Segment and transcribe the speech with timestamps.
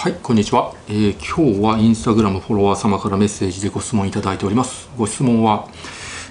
[0.00, 4.88] はいこんにちは、えー、今日はインスタグラムフォロワー様からメッセージでご質問いただいております。
[4.96, 5.68] ご質問は、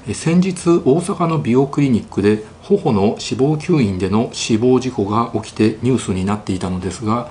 [0.07, 7.29] えー、先日大阪の美容クリニックで頬の脂肪吸引での死亡事故が起きてニュースになっていたのですが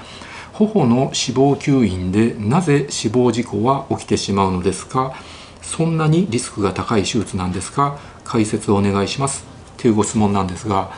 [0.52, 5.16] 頬の脂肪吸引でなぜ死亡事故は起きてしまうのですか？
[5.60, 7.98] そんなにリスクが高い手術なんですか？
[8.22, 9.44] 解説をお願いします。
[9.76, 10.92] というご質問なんですが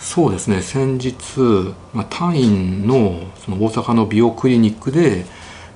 [0.00, 0.62] そうですね。
[0.62, 1.14] 先日、
[1.92, 5.26] まあ、タインのその大阪の美容クリニックで、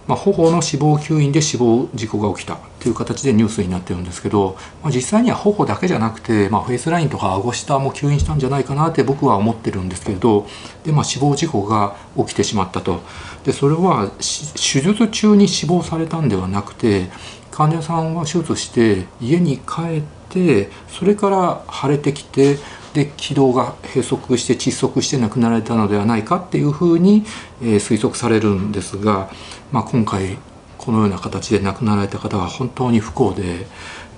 [0.06, 10.46] まあ、頬の脂肪吸引で死亡事故が起きたという形でニュースになってるんですけど、まあ、実際には頬だけじゃなくて、まあ、フェイスラインとか顎下も吸引したんじゃないかなって僕は思ってるんですけれど
[10.84, 13.00] で、まあ、死亡事故が起きてしまったと。
[13.44, 17.10] でそれは手術中に死亡されたんではなくて
[17.50, 22.56] 患者さんは手術して家に帰ってそれから腫れてきて
[22.94, 27.24] で気道が閉塞して窒息して亡くなられたのではないかっていうふうに、
[27.60, 29.30] えー、推測されるんですが、
[29.72, 30.38] まあ、今回
[30.78, 33.66] このような形で亡くなられた方は本当に不幸で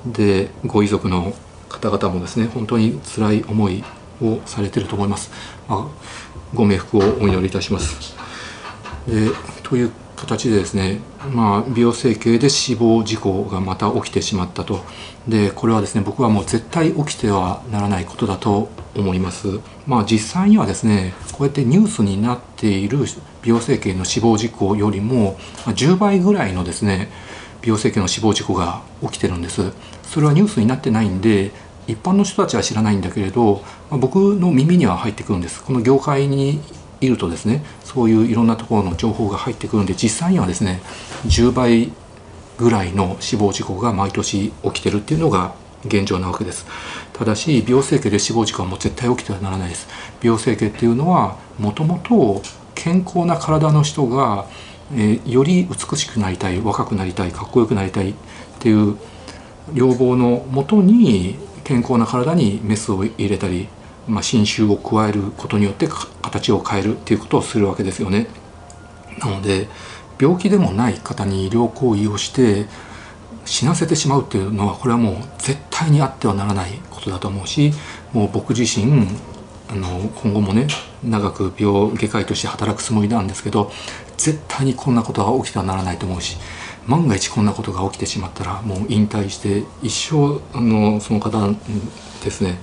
[0.06, 1.34] でご遺族の
[1.68, 3.82] 方々もですね本当に辛い思い
[4.22, 5.30] をされてると思います。
[5.68, 8.14] まあ、ご冥福をお祈りいたします。
[9.08, 9.30] で
[9.62, 11.00] という形でですね、
[11.32, 14.84] まあ、美容整形で死亡事故がまた起きてしまったと
[15.28, 19.60] でこれはですね僕はもう絶対起きてはならないことだと思います。
[19.86, 22.98] まあ実際にはですねこうやってニュースになっている
[23.42, 27.10] 美容整形の死亡事故よりも10倍ぐらいのですね
[27.60, 29.72] 美容整形の死亡事故が起きてるんです。
[30.04, 31.50] それはニュースになってないんで
[31.88, 35.62] 一般の人たちは知らないんだけれどま僕の耳には入ってくるんです。
[35.62, 36.60] この業界に
[37.00, 40.80] いるとですねそういういろんなところの情報が入ってくるんで実際にはですね
[41.26, 41.92] 10倍
[42.58, 45.54] ぐらいの死亡事故が毎年起きてるっていうのが
[45.84, 46.66] 現状なわけです
[47.12, 49.88] ただし美容整形で死亡事故はもう絶対起きてはならないです
[50.20, 52.42] 美容整形っていうのはもともと
[52.74, 54.46] 健康な体の人が、
[54.92, 58.14] えー、より美しくなりたい若くなりたいかっこよくなりたいっ
[58.58, 58.96] ていう
[59.74, 63.68] 要望のもとに健康な体にメスを入れたり
[64.08, 65.88] まあ、侵襲を加えることによって
[66.22, 68.28] 形を変えるっていうことをするわけですよね。
[69.18, 69.68] なので
[70.18, 72.66] 病気でもない方に医療行為をして
[73.44, 77.72] 死なせてしまうっていうのはこれはもう絶対にあってはならないことだと思うし
[78.12, 79.06] もう僕自身
[79.68, 79.88] あの
[80.22, 80.68] 今後もね
[81.04, 83.70] 長く病外科医として働くつもりなんですけど
[84.16, 86.36] 絶対にこんなことが起きてはならないと思うし
[86.86, 91.48] 万が一こんなことが起きてしまったらもう引退して一生あのその方
[92.24, 92.58] ですね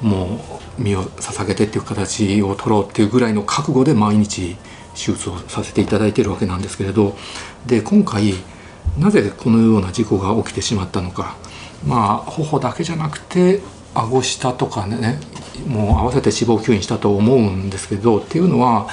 [0.00, 0.40] も
[0.78, 4.56] う身を捧げてっていう形を取ろうっていうぐらいの覚悟で毎日
[4.94, 7.16] 手術をさせていただいているわけなんですけれど
[7.66, 8.34] で今回
[8.98, 11.36] なぜこのような事故が起きてしまったのか。
[11.86, 13.60] まあ頬だけじゃなくて
[13.94, 15.18] 顎下とかね
[15.66, 18.88] もう合わせて脂肪吸引したと思うんですけどっていうのは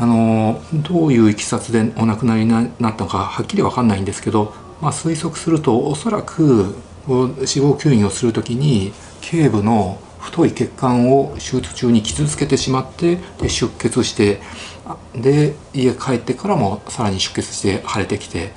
[0.00, 14.40] あのどういういきさつでお亡くなりになったのかはっきり分かんないんですけど、まあ、推測するとおそらく脂肪吸引をする時に頸部の太い血管を手術中に傷つけてしまってで出血して
[15.14, 18.52] で家帰ってからもさらに出血して腫れてきて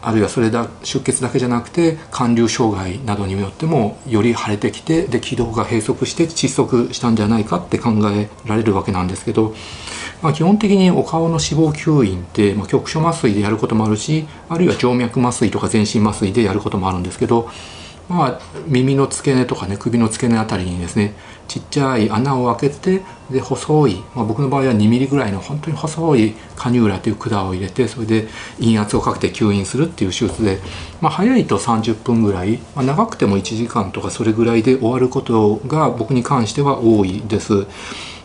[0.00, 9.54] あるいはそれだ出血だけじゃなくて寒流障害などによってもより腫れてきてで気道が閉塞して窒息したんじゃないかって考えられるわけなんですけど、
[10.22, 17.50] まあ、基本的にお顔の脂肪吸引って、まあ、局所麻酔でやることもあるしあるいは静脈麻酔とか全身麻酔でやることもあるんですけど
[18.08, 21.14] まあ、耳の付け根とかね首の付け根あたりにですね
[21.48, 30.58] ちっちゃい穴を開けてで細い、まあ、僕の場合は2ミリぐらいの本当に細いカニューラという管を入れてそれで陰圧をかけて吸引するっていう手術で、
[31.00, 37.66] まあ、早いと30分ぐらい、まあ、長くても1時間とかそれぐらいで終わることが僕に関しては多いです。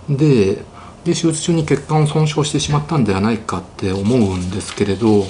[0.09, 0.63] で
[1.07, 5.23] で手術中に血管を損傷してしまったんではないかって思うんですけれど、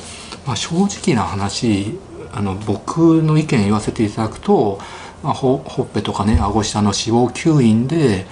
[0.45, 1.99] まあ、正直な話
[2.33, 4.79] あの僕の意見言わせていただくと、
[5.23, 8.25] まあ、ほほっぺとかね顎下の脂肪吸引で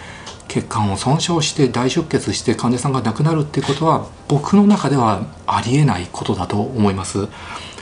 [0.47, 7.27] 血管を損傷して大出血して患者さんが亡くなるっていうことは僕の中ではありえないことだと思います。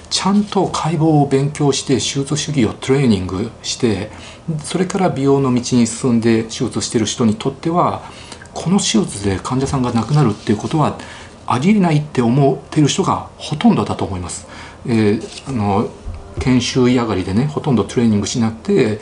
[0.10, 4.12] ちゃんと解剖を勉強して手術主義をトレーニングして
[4.64, 8.04] それから美容の道に進んで手術してる人にとっては
[8.54, 11.00] この手術で患者さんが亡くなるっていうことは
[11.48, 14.48] ありえないって思っている人がほとんどだと思います。
[14.86, 15.90] えー、あの
[16.40, 19.00] 研修医上がりでねほとんどトレーニングしなくて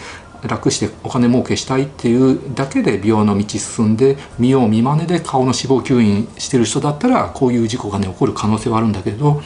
[0.47, 9.41] 楽してお金儲けしたいっていうだけで美容の道進んで見よう見まねで顔の脂肪吸引してる人だったらこういう事故がね起こる可能性はあるんだけど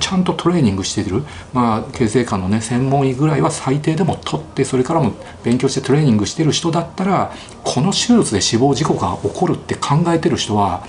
[0.00, 5.12] ちゃんとトレーニングしてる、まあ、形成科のね専門医ぐらいは最低でも取ってそれからも
[5.44, 7.32] 勉強してトレーニングしてる人だったら
[7.64, 10.86] この手術で死亡事故が起こるって考えてる人は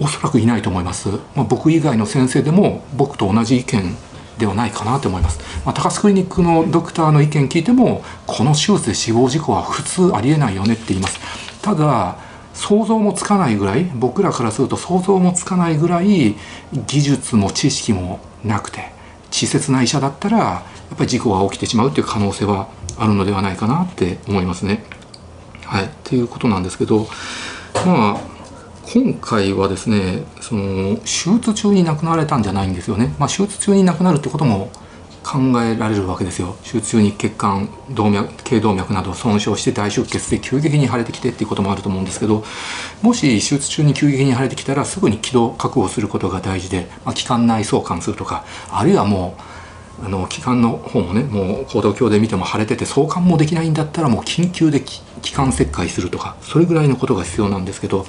[0.00, 3.96] おそらくいないと思います、まあ、僕以外の先生でも僕と同じ意見
[4.38, 11.20] ではないかなと思います、まあ、高須クリニックのドクターの意見聞いてもこの手術で死亡事故は普通ありえないよねって言います。
[11.60, 12.16] ただ
[12.54, 16.36] 想像もつかないぐらい僕らからすると想像もつかないぐらい
[16.86, 18.90] 技術も知識もなくて
[19.30, 20.62] 稚拙な医者だったらや
[20.94, 22.68] っぱり事故が起きてしまうという可能性は
[22.98, 24.84] あるのではないかなって思いますね。
[25.64, 27.06] はい、っていうことなんですけど
[27.86, 28.31] まあ
[28.84, 33.14] 今回はですねその手術中に亡くなられたんじゃないんですよね。
[33.18, 34.70] まあ、手術中に亡くなるってことも
[35.22, 42.44] 考えられるわけですよ手術中に血管動脈頸動脈など損傷して大出血で急激に腫れてきてっていうこともあると思うんですけど
[43.02, 58.04] もし手術中に急激に腫れてきたらすぐに気道確保することが大事で、まあ、気管内相関するとかあるいはもうあの気管の方もねもう行動鏡で見ても腫れてて相関もできないんだったらもう緊急で気管切開するとかそれぐらいのことが必要なんですけど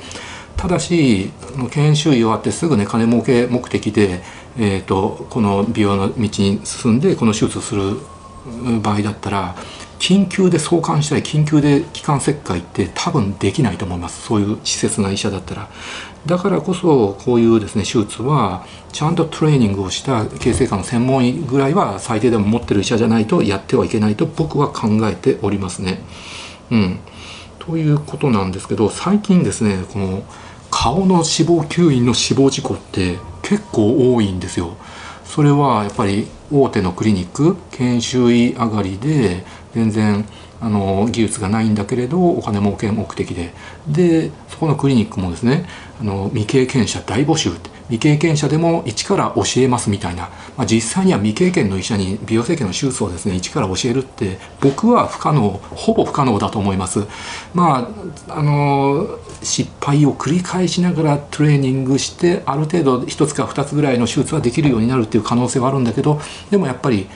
[0.57, 1.31] ただし
[1.71, 4.21] 研修医終わってすぐね金儲け目的で
[4.57, 7.97] えーと、この美容の道に進んでこの手術をする
[8.81, 9.55] 場合だったら
[10.00, 14.21] 緊急で送還したり緊急で気管切開って多分できないと思います。
[14.21, 15.69] そういう施設な医者だったら。
[16.25, 26.01] だからこそこういうですね手術はちゃんとトレーニングをした形成科の専門医ぐらいは最低でも持ってる医者じゃないとやってはいけないと僕は考えておりますね。
[26.69, 27.00] うん、
[27.59, 30.23] ということなんですけど最近ですねこの
[30.83, 34.75] 顔の脂肪吸引の死亡事故って結構多いんですよ。
[35.24, 40.25] それはやっぱり大手のクリニック研修医上がりで全然
[40.59, 43.53] あの技術がないんだけれどお金儲け目的で
[43.88, 45.65] でそこのクリニックもですね
[46.01, 57.06] あの未経験者大募集って未経験者でも一から教えますみたいな、まあ、実際には未経験の医者に美容整形の手術をですね一から教えるって僕は不可能ほぼ不可能だと思います。
[57.54, 57.88] ま
[58.28, 66.19] ああの失敗を繰り返しながらトレーニングしてある程度1つか2つぐらいの手術はできるようになるっていう可能性はあるんだけど
[66.50, 67.07] でもやっぱり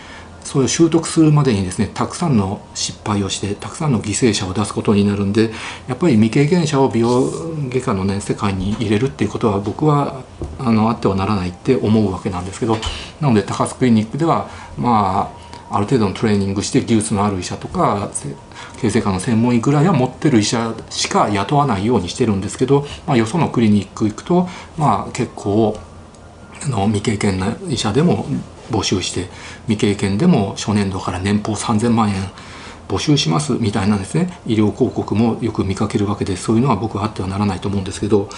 [0.47, 5.51] それを習得するまでにですねたくさんの失敗をしてたくさんの犠牲者を出すことになるんで
[5.89, 7.29] やっぱり未経験者を美容
[7.69, 10.23] 外科のね世界に入れるっていうことは僕は
[10.57, 12.77] あのあってはならないって思うわけなんですけど
[13.19, 15.33] なので高須クリニックではま
[15.69, 18.09] あある程度のトレーニングして技術のある医者とか
[18.79, 24.47] 形成科の専門医ぐらいは持ってる医者しか雇わないようにしてるんですけど、まあ、よそのクリニック行くと、
[24.77, 25.77] まあ、結構
[26.63, 28.25] あの未経験な医者でも
[28.71, 29.27] 募集して
[29.67, 32.29] 未経験でも初年度から年俸3000万円
[32.87, 34.39] 募集しますみたいなですね。
[34.45, 38.29] 医療広告もよく見かけるわけでそういうのは僕はあってはならないと思うんですけど。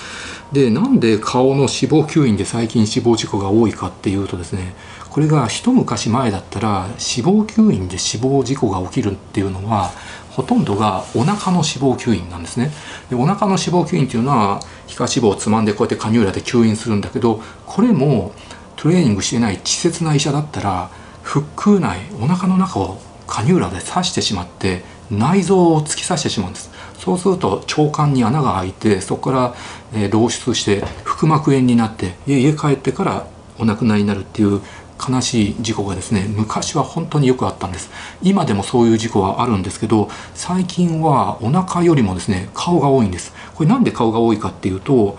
[0.51, 4.73] でなんで顔の死亡吸引で最近死亡事故が多いかっていうとですね
[5.11, 9.91] これが一昔前だったら死亡吸引で死亡事故が起きるっていうのは
[10.31, 12.71] ほとんどがお腹の脂肪吸引なんですね。
[13.09, 18.31] でお腹の脂肪吸引っていうのは皮下脂肪をつまんでこうやってカニューラで吸引するんだけどこれも
[18.79, 20.89] トレーニングしてない稚拙な医者だったら
[21.21, 22.97] 腹腔内お腹の中を
[23.27, 26.71] カニューラで刺してしまって内臓を突き刺してしまうんです。
[26.97, 29.55] そうすると腸管に穴が開いてそこから、
[29.93, 33.27] えー、漏出して腹膜炎になって家帰ってから
[33.57, 34.61] お亡くなりになるっていう
[34.99, 37.89] 悲しい事故がですね昔は本当によくあったんです
[38.21, 45.17] 今でもそういう事故はあるんですけど最近はお腹よりもですね顔が多いんですこれなんで顔が多いかっていうと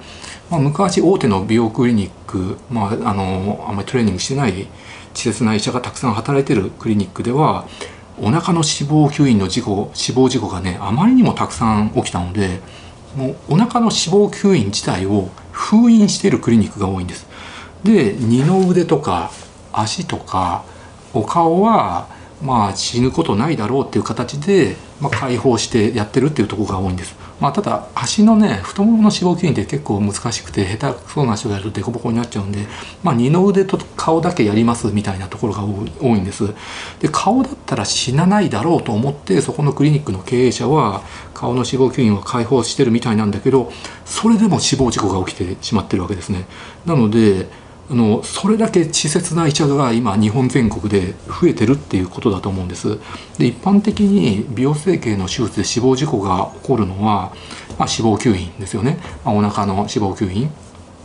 [0.51, 4.67] まあ、昔大手の美容クリニック、まあ、あのあんまりトレーニングしてない
[5.11, 7.69] 稚拙な医者がたくさん働いてるクリニックでは
[8.19, 12.61] お腹の脂肪吸引の事故死亡事故がねあまりにもたくさん起きたので
[13.17, 17.27] もうお腹の脂肪吸引自体を封印しているクリニックが多いんです。
[17.83, 19.31] で二の腕とか
[19.73, 20.65] 足とか
[21.13, 22.09] お顔は
[22.43, 27.21] まあ死ぬことないだろうっていう形で、まあ、解放してやってるっていうところが多いんです。
[27.41, 32.67] まあ、ただ足のね太ももの脂肪吸引って結構難しくて下手くそな人がやると凸凹になっちゃうんで、
[33.03, 36.49] まあ、二の腕と顔だけやりますみたいなところが多いんです
[37.01, 43.73] で顔だったら死なないだろうと思ってそこのクリニックの経営者は顔の脂肪吸引を解放してるみたいなんだけど
[44.05, 46.45] それでも死亡事故が起きてしまってるわけですね
[46.85, 47.49] なので
[47.91, 52.99] あのそれだけ稚拙な医者が今日本全国で増えてるっていうことだと思うんです。
[53.37, 57.33] で一般的に美容整形の手術で死亡事故が起こるのは、
[57.79, 60.49] まあ、脂肪吸引ですよね、まあ、お腹の脂肪吸引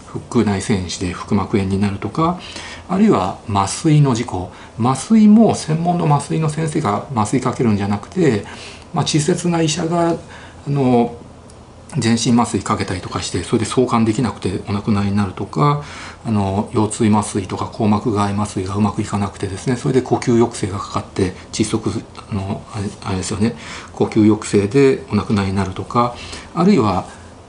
[0.06, 2.40] 腹腔内栓死で腹膜炎になるとか
[2.88, 4.52] あるいは麻酔の事故。
[4.80, 8.46] 麻酔も専門の麻酔の先生が麻酔かけるんじゃなくて、
[8.94, 11.16] まあ、稚拙な医者があの
[11.98, 15.84] 全身麻酔かけたりとかしてそれで送還できなくてお亡くなりになるとか
[16.26, 22.64] あの腰椎麻酔とか硬膜外麻酔がうまくいかなくてですねそれで呼吸抑制がかかって窒息あの
[23.04, 23.56] あれですよね
[23.94, 26.16] 呼吸抑制でお亡くなりになるとか
[26.54, 27.06] あるいは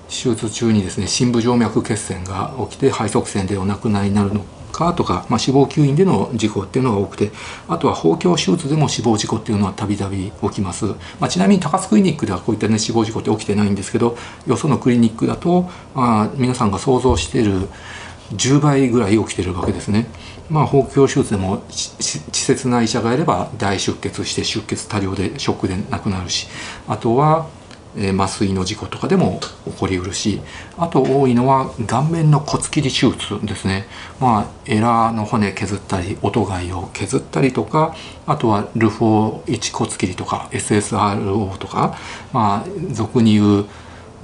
[0.09, 4.45] 手術中にですね深部静脈血栓が起きて肺塞栓でお亡くなりになるの
[4.77, 7.33] かとか、まあ、死亡吸引での事故っていうのが多くて
[7.67, 14.17] あとは包協手術でも死亡事故っていうのはたびたび起きます、まあ、ちなみに高須クリニックではこういった、ね、死亡事故って起きてないんですけど
[14.47, 17.69] よそのクリニックだと、あ、皆さんが想像している
[18.35, 20.07] 10倍ぐらい起きてるわけですね。
[20.51, 26.47] まあ、包協手術でも稚拙な医者がいれば大出血して出血多量でショックで亡くなるし
[26.87, 27.49] あとは
[27.97, 30.41] え麻酔の事故とかでも起こりうるし
[30.77, 33.87] あと多いのは顔面の骨切り手術ですね。
[34.21, 37.95] まあエラーの骨削ったり音貝を削ったりとか
[38.27, 41.97] あとはルフォー1骨切りとか SSRO とか
[42.33, 43.67] まあ俗に言う、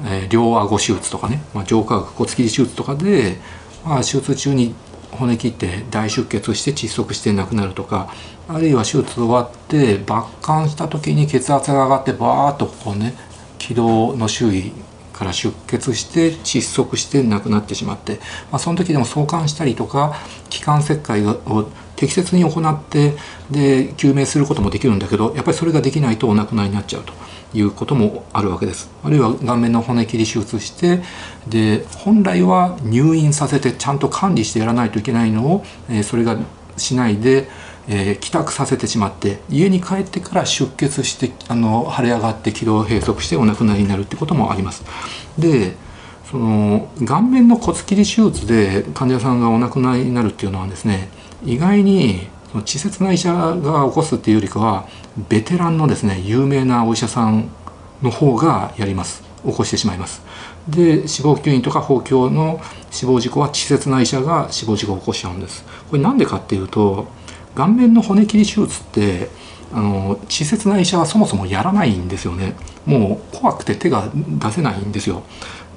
[0.05, 3.39] えー、両顎手術とかね、まあ、上下骨切り手術とかで、
[3.85, 4.75] まあ、手術中に
[5.13, 8.13] 骨切って大出血して窒息して亡くなるとか
[8.49, 13.15] あるいは手術終わって抜管した時に血圧が上がってバーッとこうね
[13.63, 14.73] 気道の周囲
[15.13, 18.17] から出血して窒息して亡くなってしまって、
[18.51, 20.15] まあ、その時でも送還したりとか
[20.51, 23.15] 気管切開を適切に行って
[23.53, 27.13] で救命することもできるんだけどやっぱりそれができないとお亡くなりになっちゃうと
[27.55, 28.91] いうこともあるわけです。
[29.05, 31.01] あるいは顔面の骨切り手術して
[31.47, 36.37] で本来は入院させてちゃんと管理してやらないといけないのを、えー、それが
[36.77, 37.49] しないで
[37.89, 44.85] えー、帰宅させてしまって家に帰ってから出血してあの腫れ上がって気道閉塞してお亡くなりになるってこともあります。
[45.39, 45.75] で
[46.31, 51.09] その顔面の骨切り手術で患者さんがお亡くなりになるっていうのはですね
[51.45, 54.87] 意外に稚拙な医者が起こすっていうよりかは
[55.29, 57.51] ベテランのですね有名なお医者さん
[58.03, 59.23] の方がやります。
[59.45, 60.23] 起こしてしまいます。
[60.69, 62.61] で死亡吸引とか包協の
[62.91, 65.65] 死亡事故は稚拙な医者が死亡事故を起こしちゃうんです。
[65.91, 67.09] これなんでかっていうと
[67.55, 69.29] 顔面の骨切り手術って
[69.73, 72.55] あの稚拙な医者はそもそもやらないんですよね。
[72.85, 75.23] もう怖くて手が出せないんですよ。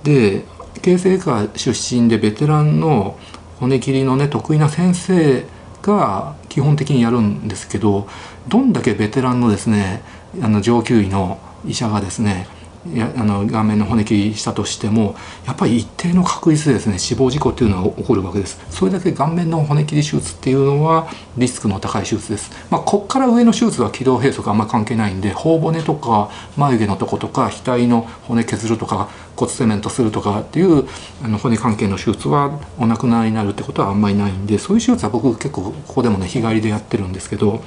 [0.04, 0.44] で
[0.82, 3.18] 形成科出身でベテランの
[3.60, 5.46] 骨切りのね得意な先生
[5.82, 8.08] が基本的にやるんですけど
[8.48, 10.02] どんだけベテランのですね
[10.42, 12.48] あの上級医の医者がですね
[12.94, 15.16] やあの顔面の骨切りしたとしても
[15.46, 18.60] やっぱり一定の確率でですね死亡事故っていうのは起こるわけです。
[18.70, 22.52] それだけ顔面の骨切り手術っていうのはリスクの高い手術です。
[22.70, 30.88] まあこっから上の手術は気道閉塞あんま関係ないんで頬骨とか眉毛のとことか額の骨削るとか骨セメントするとかっていう
[31.24, 37.64] あの骨関係の手術はお亡くなりになるってことはあんまりないんでそういう手術は僕結構ここでもね日帰りでやってるんですけど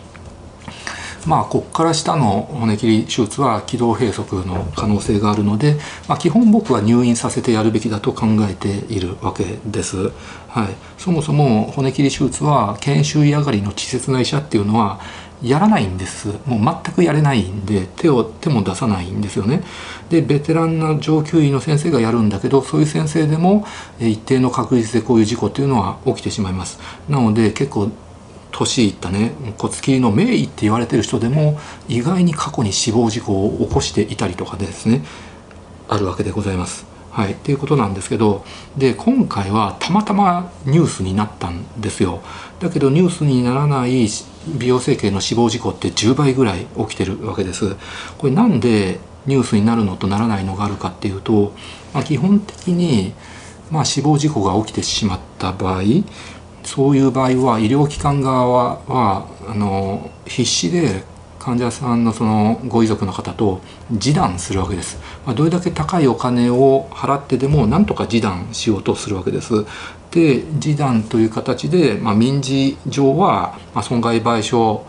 [1.28, 5.76] まあ、ここから下の骨切り手術は気道閉塞の可能性があるので、
[6.08, 10.10] まあ、基本僕は入院させてやるべきだと考えているわけです。
[10.48, 15.00] はい、そもそも骨切り手術は研修医上がりの稚拙な医者っていうのは
[15.42, 16.28] やらないんです。
[16.46, 19.62] もう全くやれないんで手を手も出さないんですよね。
[20.08, 23.66] でベテランな上級医の先生がやるんだけどそういう先生でも
[24.00, 26.80] 一定の確率でこういう事故っていうのは起きてしまいます。
[27.06, 27.90] なので結構
[28.50, 35.04] 年いったね骨切りの名医って言われてる人でも意外に過去に死亡事故を起こしていたりとかでですね
[35.88, 36.86] あるわけでございます。
[37.10, 38.44] はい、っていうことなんですけど
[38.76, 42.22] で今回はたまたまニュースになったんですよ。
[42.60, 44.08] だけどニュースにならない
[44.56, 47.76] 美容整形の死亡事故って10倍ぐらい起きてるわけです。
[48.18, 51.52] これなんでニュースになるのとならないのがあるかっていうと、
[51.92, 53.12] まあ、基本的に、
[53.70, 55.82] まあ、死亡事故が起きてしまった場合
[56.68, 61.02] そういう場合は医療機関側ははあの必死で
[61.38, 69.64] 患者さんのそのご遺族の方と示談するわけです、まあ、どれだけ高いお金を払ってでもなんとか示談しようとするわけです。
[70.10, 74.82] で示談という形で、まあ、民事上は、ま損害賠償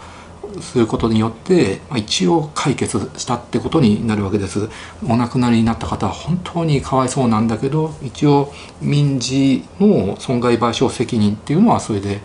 [0.61, 4.69] することによって、まあ、一応解決したってことになるわけです。
[5.07, 8.51] お亡くなりになった方は本当にかわいそうなんだけど一応
[8.81, 12.21] 民事の損害賠償責任っていうのはそれで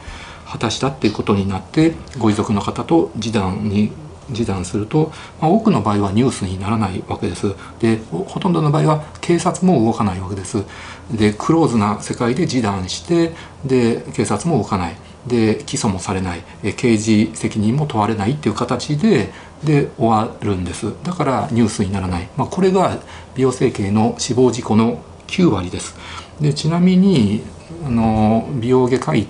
[0.47, 3.93] 果たしたっていうことになってご遺族の方と示談に
[4.29, 7.55] 示談すると、まあ、多くの場合はニュースにならないわけです。
[7.81, 10.65] でほとんどの場合は警察も動かないわけです。
[11.13, 14.97] でクローズな世界で示談してで警察も動かない。
[15.27, 16.43] で起訴もされない。
[16.77, 20.93] 刑事責任も問われないっていう形でで終わるんです。
[21.03, 22.99] だからニュースにならない、まあ、これが
[23.35, 25.97] 美容整形の死亡事故の9割です。
[26.41, 27.43] でちなみに
[27.85, 29.27] あの美容外科医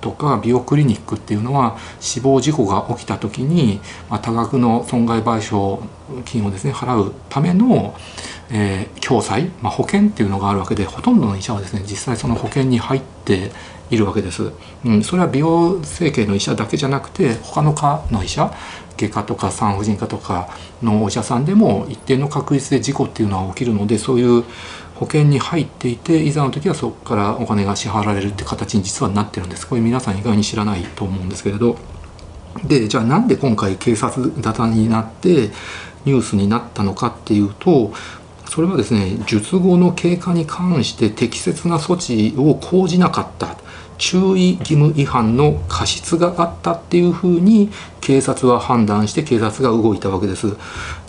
[0.00, 5.82] とか美容クリニックっていうのは死亡事故が起きた時に、まあ、多額の損害賠償
[6.24, 7.94] 金をですね払うための、
[8.50, 13.50] えー、共済、まあ、保険っていうのがあるわけでほとんどの医者はですね実際その保険に入って
[13.90, 14.50] いるわけです、
[14.84, 18.52] うん、それは美容整形の医者だけじゃなくて他の科の医者
[18.96, 20.48] 外科とか産婦人科とか
[20.82, 24.44] のお医者さんでも一定の確率で事故っていうのは起きるのでそういう
[24.94, 29.68] 保険に入っていていざの時はそこからお金が支払われるって形に実はなってるんです。
[29.68, 31.76] これ皆さん意外に知らないと思うんですけれど。
[32.64, 35.50] でじゃあなんで今回警察沙汰になって
[36.06, 37.92] ニュースになったのかっていうと
[38.48, 43.58] それはですね術後の経過に関して適切な措置を講じなかった。
[43.98, 50.56] 注意義務違反の過失があったっていうふうに警察は判断して警察が動いたわけです。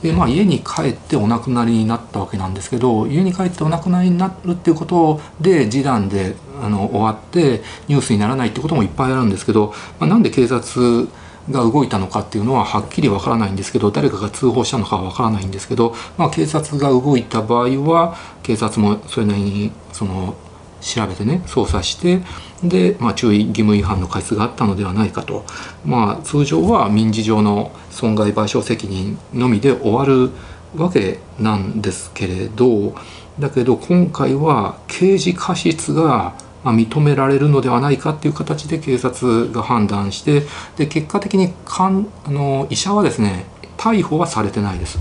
[0.01, 11.07] でまあ家に帰ってお亡くなりになったわけなんですけど家に帰ってお亡くなりになるっていうことで示談であの終わってニュースにならないってこともいっぱいあるんですけど、まあ、なんで警察
[11.51, 20.35] が動いたのかっていうのははっきりわからないんですけど誰かが通報したのかはわからないんですけど、まあ、警察が動いた場合は警察もそれなりにその
[20.81, 22.21] 調べてね捜査して
[22.63, 25.45] で、まあ、注意義務違反の過失があったのではないかと、
[25.85, 30.31] まあ、通常は民事上の損害賠償責任のみで終わる
[30.75, 32.95] わけなんですけれど
[33.39, 40.43] だけど今回は刑事過失が認められるのではないかっていう形で警察が判断して
[40.75, 43.45] で結果的にかんあの医者はですね
[43.77, 44.97] 逮捕はされてないです。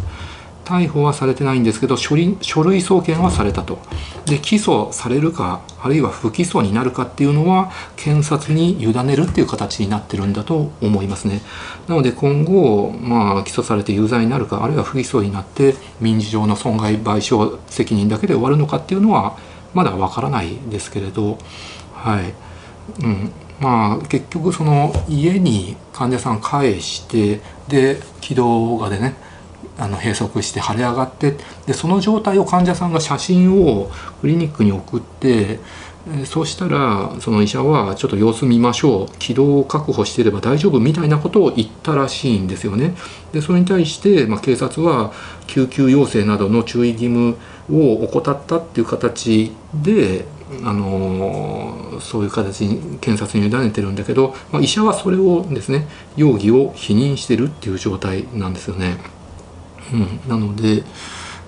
[0.67, 3.79] 逮捕はされてないんですけど書類書類送検はされたと。
[4.27, 11.41] で起訴されるかあるいは不起訴になるかっていうのは検察に委ねるっていう形になってるんだと思いますね。
[11.87, 19.39] なので今後、まあ、起訴されて有罪になるかあるいは不起訴になって民事上の損害賠償責任だけで終わるのかっていうのは
[19.73, 21.39] まだわからないですけれど
[21.95, 22.35] はい。
[23.03, 23.33] うん。
[23.61, 29.15] まあ結局その家に患者さん返してで気道がでね
[29.79, 33.91] あの閉塞して腫れ上がってでその状態を患者さんが写真を
[34.21, 35.61] クリニックに送って
[36.25, 42.95] そうしたらその医者はちょっと様子見ましょう気道を確保していれば大丈夫みたいなことを言ったらしいんですよね。
[43.33, 45.13] でそれに対して、まあ、警察は
[45.49, 47.37] 救急要請などの注意義務
[47.73, 50.27] を怠ったっていう形で
[50.65, 59.16] あのそういう形に検察に委ねてるんだけど、まあ、医者はそれをですね容疑を否認してるっていう状態なんですよね。
[59.93, 60.85] うん、なので、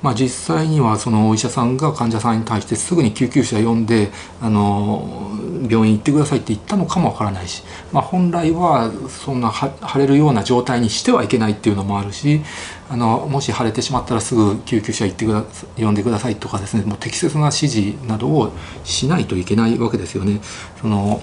[0.02, 5.32] まあ、実際にはそのお医者さんが患者さんに対してすぐに救急車呼んであの
[5.68, 12.42] 病院行ってくださいって言ったのかもわからないし、まあ、本来はそんな腫れるような状態にしてはいけないっていうのもあるし
[12.88, 15.44] あのもし腫れてしまったらすぐ救急車行ってくだ
[15.76, 18.52] 呼んでくださいとかですねもう適切な指示などを
[18.84, 20.40] しないといけないわけですよね。
[20.80, 21.20] その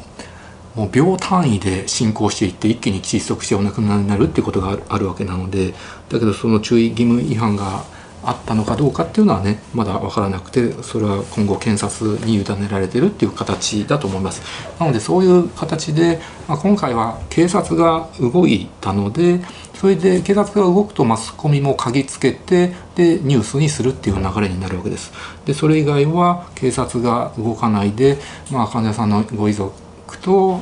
[0.76, 5.74] もう秒単位で進行していって一気に窒息してお亡くなりになるっていうことがあるわけなので
[6.10, 7.84] だけどその注意義務違反が
[8.26, 14.42] あったのかどうかっていうのはねまだ分からなくてそれは今後検察に委ねられてるっていう形だと思います。
[14.80, 19.42] なのでそういう形で、まあ、今回は警察が動いたので
[19.76, 25.14] それで警察が動くとマスコミも嗅ぎつけてでニュースにするっていう流れになるわけです。
[25.46, 28.18] でそれ以外は警察が動かないで、
[28.52, 29.85] まあ、患者さんのご遺族
[30.26, 30.60] と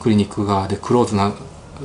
[0.00, 1.32] クリニック側でクローズな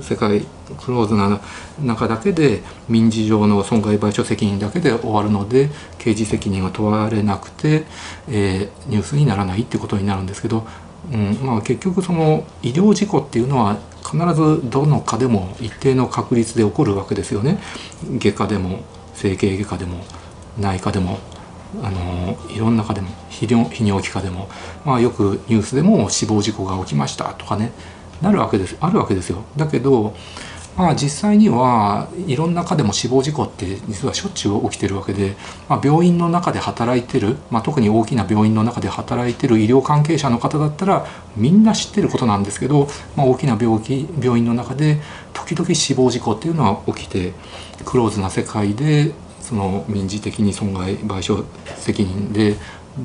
[0.01, 0.41] 世界
[0.77, 1.39] クローズな
[1.81, 7.85] 中だけで民事上の損害賠償責任だけで終わるので刑事責任は問われなくて、
[8.27, 10.65] えー、ニュースにならないってことになるんですけど、
[11.11, 17.59] うんまあ、結局その医療事故っていうのは必ずどの科でも一定の確率で起こるわけですよね。
[18.17, 18.79] 外科でも
[19.13, 20.03] 整形外科でも
[20.57, 21.19] 内科でも
[21.83, 24.49] あのいろんな科でも泌尿器科でも、
[24.85, 27.71] まあ、よくニュースでも死亡事故が起きましたとかね
[28.21, 29.43] なるわけですあるわけですよ。
[29.55, 30.15] だけど
[30.79, 35.35] まあ、実際にはいろんな科でも死亡事故って実はしょっちゅう起きてるわけで、
[35.67, 41.05] まあ、病院の中で働いてる、まあ、特に大きな病院の中で働いてる医療関係者の方だったら
[41.35, 45.01] みんな知ってることなんですけど、まあ、大きな病気病院の中で
[45.33, 47.33] 時々死亡事故っていうのは起きて
[47.83, 49.11] クローズな世界で
[49.49, 51.43] その民事的に損害賠償
[51.75, 52.55] 責任で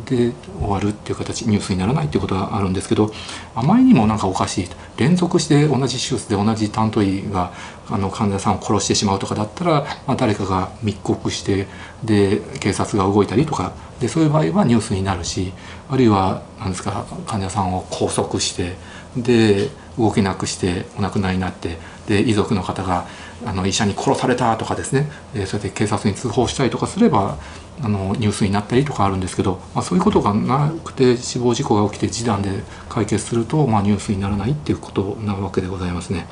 [0.07, 3.13] で終わるっていう形ニュースにならないっていうことはあるんですけど
[3.55, 7.53] あまりにもなんかおかしい連続して同じ手術で同じ担当医が
[7.89, 11.69] あの患者さんを殺してしまうとかだったら、まあ、誰かが密告して
[12.03, 15.53] で警察が動いたりとかでそういう場合はニュースになるし
[15.89, 18.75] あるいは何ですか患者さんを拘束して
[19.17, 21.79] で動けなくしてお亡くなりになって
[22.09, 23.07] で遺族の方が
[23.45, 27.39] あの医者に殺されたとかですね、えそうやって警察に通報したりとかすれば
[27.83, 36.27] あのニュースになったりとかあるんですけど、まあ、そういうことがなくて死亡事故が起きて示談で解決すると、まあ、ニュースにならないっていうことなわけでございますね。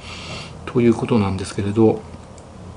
[0.67, 2.01] ということなんですけれど、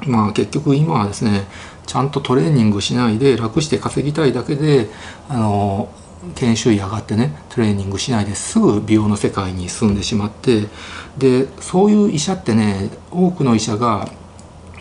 [0.06, 1.46] まあ、結局今はですね
[1.86, 4.90] ちゃんとトレーニングしないで楽して稼ぎたいだけで
[5.30, 5.90] あの
[6.34, 10.64] 研修医上がってねトレーニングしないですぐ美容の世界に進んでしまって
[11.18, 14.10] でそういう医者ってね多くの医者が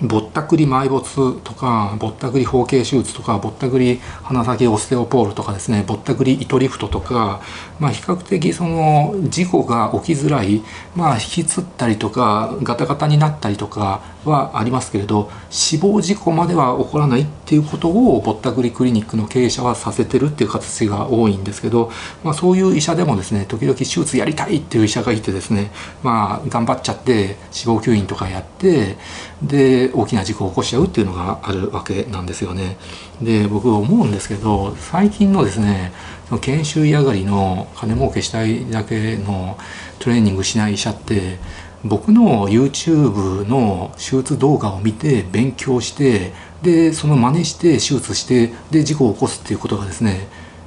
[0.07, 7.41] ぼったくり埋没とかぼったくり包茎手術とかぼったくり鼻先オステオポールとかですねぼったくり糸リフトとか、
[7.81, 10.63] まあ、比較的その事故が起きづらい、
[10.95, 21.91] まあ、引きつったりとかガタガタになったりとかはありますけれど死亡事故までは起こらないっていうことをぼったくりクリニックの経営者はさせてるっていう形が多いんですけど、
[22.23, 25.71] まあ、そういう医者でもですね時々手術やりたいっていう医者がいてですね
[26.03, 28.97] まあ頑張っちゃって死亡吸引とかやって
[29.43, 32.77] で大きな事故を起こしちゃうっていうのがあるわけなんですよね。
[33.23, 35.93] で僕思うんですけど最近のですね
[36.41, 39.59] 研修医上がりの金儲けしたいだけの
[39.99, 41.39] トレーニングしない医者って
[41.85, 50.27] 僕の YouTube の手術動画を見て勉強してでその真似して手術してで事故を起こすっていうことがですね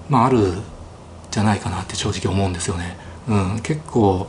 [0.09, 0.53] まあある
[1.31, 2.97] じゃないかなって正直思うんですよね。
[3.27, 4.27] うん、結構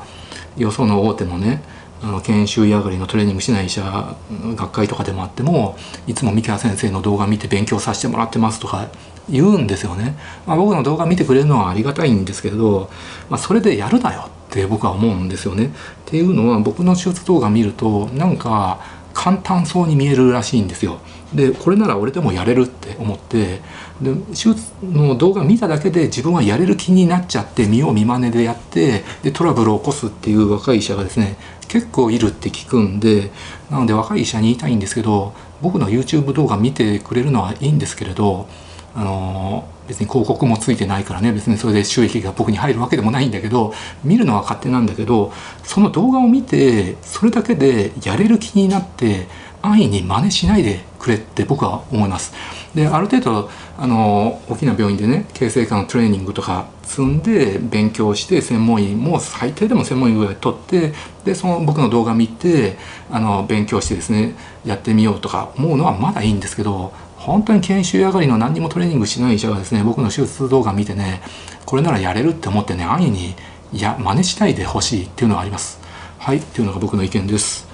[0.56, 1.62] よその大手のね
[2.02, 4.16] あの研修医上がりのトレーニングしない医者
[4.54, 8.88] 学会とかでもあってもいつも三木先生の動画見て勉強させてもらってますとか
[9.30, 12.90] 言うんですよね、まあ、僕の動画見てくれるのはありがたいんですけれど、
[13.28, 15.66] まあ、それでやるなよって僕は思うんですよね。
[15.66, 15.70] っ
[16.06, 18.80] ていうのは僕の手術動画見るとなんか
[19.12, 21.00] 簡単そうに見えるらしいんですよ。
[21.34, 23.60] でこれなら俺でもやれるって思って
[24.00, 31.36] で手術の動画見ただけで自分はやれる気になっちゃって見よう見まねでやってでトラブルを起こすっていう若い医者がですね
[31.68, 33.30] 結構いるって聞くんで
[33.70, 38.48] なので若い医者に言いたいんですけど僕の YouTube 動画見てくれるのはいいんですけれど
[38.94, 43.72] あの別に広告もついてないからね別にそれで収益が僕に入るわけでもないんだけど
[44.04, 49.28] 見るのは勝手なんだけどその動画を見てそれだけでやれる気になって
[49.62, 52.32] 安易に真似しないでくれって僕は思います。
[52.74, 60.92] である程度あの大きな病院でね形成科のトレーニングとか積んで勉強して専門医も最低でも専門医ぐらい取って
[61.24, 62.76] でその僕の動画見て
[63.10, 66.92] あの勉強してですねやってみようとか思うのはまだいいんですけど
[67.28, 71.20] 本当に研修上がりの何にもトレーニングしない医者がですね僕の手術動画見てね
[71.66, 73.34] これならやれるって思ってね安易に
[73.72, 75.78] いや真似しないでほしいっていうのはあります。
[76.18, 77.68] はいっていうのが僕の意見です。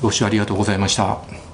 [0.00, 1.45] ご視聴ありがとうございました。